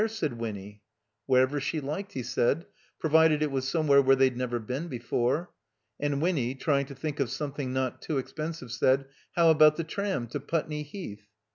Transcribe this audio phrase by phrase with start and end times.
[0.07, 0.81] said Winny.
[1.27, 2.65] Wherever she liked, he said,
[2.97, 5.51] provided it was some where where they'd never been before.
[5.99, 9.05] And Winny, trying to think of something not too expensive, said,
[9.37, 11.27] ''How about the tram to Putney Heath?"